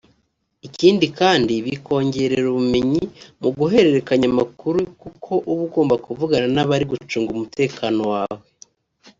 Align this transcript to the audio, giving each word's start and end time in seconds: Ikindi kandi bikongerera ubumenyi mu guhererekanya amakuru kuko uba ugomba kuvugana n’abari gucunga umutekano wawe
Ikindi 0.67 1.05
kandi 1.19 1.53
bikongerera 1.65 2.45
ubumenyi 2.51 3.03
mu 3.41 3.49
guhererekanya 3.57 4.25
amakuru 4.31 4.79
kuko 5.01 5.31
uba 5.51 5.61
ugomba 5.67 5.95
kuvugana 6.05 6.47
n’abari 6.55 6.85
gucunga 6.91 7.29
umutekano 7.33 8.01
wawe 8.13 8.45